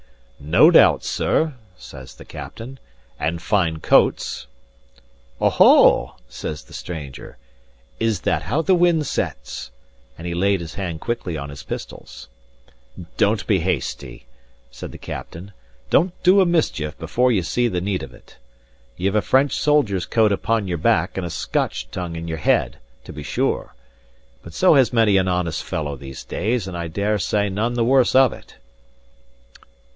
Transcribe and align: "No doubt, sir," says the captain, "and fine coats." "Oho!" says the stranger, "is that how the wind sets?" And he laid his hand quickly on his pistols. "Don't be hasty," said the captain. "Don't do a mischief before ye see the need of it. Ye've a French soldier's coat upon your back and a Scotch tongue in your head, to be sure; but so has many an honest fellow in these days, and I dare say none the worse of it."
"No 0.39 0.71
doubt, 0.71 1.03
sir," 1.03 1.53
says 1.77 2.15
the 2.15 2.25
captain, 2.25 2.79
"and 3.19 3.39
fine 3.39 3.77
coats." 3.79 4.47
"Oho!" 5.39 6.15
says 6.27 6.63
the 6.63 6.73
stranger, 6.73 7.37
"is 7.99 8.21
that 8.21 8.41
how 8.41 8.63
the 8.63 8.73
wind 8.73 9.05
sets?" 9.05 9.69
And 10.17 10.25
he 10.25 10.33
laid 10.33 10.59
his 10.59 10.73
hand 10.73 10.99
quickly 10.99 11.37
on 11.37 11.51
his 11.51 11.61
pistols. 11.61 12.27
"Don't 13.17 13.45
be 13.45 13.59
hasty," 13.59 14.25
said 14.71 14.91
the 14.91 14.97
captain. 14.97 15.53
"Don't 15.91 16.11
do 16.23 16.41
a 16.41 16.45
mischief 16.47 16.97
before 16.97 17.31
ye 17.31 17.43
see 17.43 17.67
the 17.67 17.79
need 17.79 18.01
of 18.01 18.11
it. 18.11 18.37
Ye've 18.97 19.13
a 19.13 19.21
French 19.21 19.55
soldier's 19.55 20.07
coat 20.07 20.31
upon 20.31 20.67
your 20.67 20.79
back 20.79 21.15
and 21.15 21.25
a 21.27 21.29
Scotch 21.29 21.91
tongue 21.91 22.15
in 22.15 22.27
your 22.27 22.39
head, 22.39 22.77
to 23.03 23.13
be 23.13 23.21
sure; 23.21 23.75
but 24.41 24.55
so 24.55 24.73
has 24.73 24.91
many 24.91 25.17
an 25.17 25.27
honest 25.27 25.63
fellow 25.63 25.93
in 25.93 25.99
these 25.99 26.23
days, 26.23 26.67
and 26.67 26.75
I 26.75 26.87
dare 26.87 27.19
say 27.19 27.47
none 27.49 27.75
the 27.75 27.85
worse 27.85 28.15
of 28.15 28.33
it." 28.33 28.55